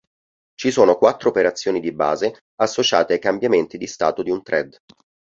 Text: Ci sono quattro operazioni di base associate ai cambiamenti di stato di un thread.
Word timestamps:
Ci 0.55 0.71
sono 0.71 0.97
quattro 0.97 1.29
operazioni 1.29 1.79
di 1.79 1.91
base 1.93 2.45
associate 2.55 3.13
ai 3.13 3.19
cambiamenti 3.19 3.77
di 3.77 3.85
stato 3.85 4.23
di 4.23 4.31
un 4.31 4.41
thread. 4.41 4.75